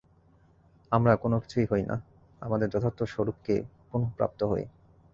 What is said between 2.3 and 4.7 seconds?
আমাদের যথার্থ স্বরূপকেই পুনঃপ্রাপ্ত হই।